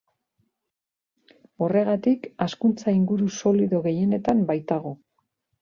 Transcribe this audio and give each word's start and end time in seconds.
Horregatik 1.65 2.27
hazkuntza-inguru 2.47 3.29
solido 3.41 3.85
gehienetan 3.89 4.43
baitago. 4.53 4.99